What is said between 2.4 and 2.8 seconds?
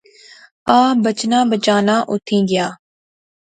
گیا